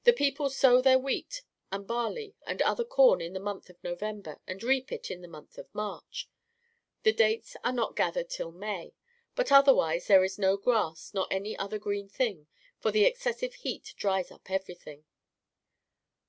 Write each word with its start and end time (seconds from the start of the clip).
]^ 0.00 0.04
The 0.04 0.12
people 0.12 0.48
sow 0.50 0.80
their 0.80 1.00
wheat 1.00 1.42
and 1.72 1.84
barley 1.84 2.36
and 2.46 2.62
other 2.62 2.84
corn 2.84 3.20
in 3.20 3.32
the 3.32 3.40
month 3.40 3.68
of 3.70 3.82
November, 3.82 4.38
and 4.46 4.62
reap 4.62 4.92
it 4.92 5.10
in 5.10 5.20
the 5.20 5.26
month 5.26 5.58
of 5.58 5.66
March. 5.74 6.28
The 7.02 7.12
dates 7.12 7.56
are 7.64 7.72
not 7.72 7.96
gathered 7.96 8.30
till 8.30 8.52
May, 8.52 8.94
but 9.34 9.50
otherwise 9.50 10.06
there 10.06 10.22
is 10.22 10.38
no 10.38 10.56
grass 10.56 11.12
nor 11.12 11.26
any 11.28 11.56
other 11.56 11.80
green 11.80 12.08
thing, 12.08 12.46
for 12.78 12.92
the 12.92 13.04
excessive 13.04 13.54
heat 13.54 13.94
dries 13.96 14.30
up 14.30 14.48
everything. 14.48 15.04